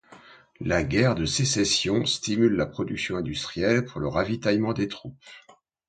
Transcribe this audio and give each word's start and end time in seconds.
La 0.61 0.81
Guerre 0.81 1.13
de 1.13 1.25
Sécession 1.25 2.05
stimule 2.07 2.53
la 2.55 2.65
production 2.65 3.17
industrielle 3.17 3.85
pour 3.85 3.99
le 4.01 4.07
ravitaillement 4.07 4.73
des 4.73 4.87
troupes. 4.87 5.13